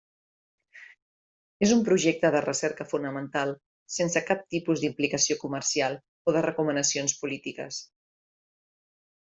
[1.67, 3.53] És un projecte de recerca fonamental
[3.99, 7.83] sense cap tipus d'implicació comercial o de recomanacions polítiques.